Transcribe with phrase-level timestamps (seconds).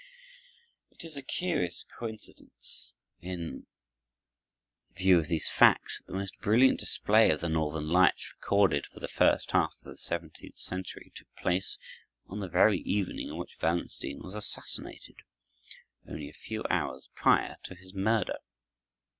[0.89, 3.67] It is a curious coincidence, in
[4.95, 8.99] view of these facts, that the most brilliant display of the northern lights recorded for
[8.99, 11.77] the first half of the seventeenth century took place
[12.25, 15.17] on the very evening on which Wallenstein was assassinated,
[16.07, 18.39] only a few hours prior to his murder.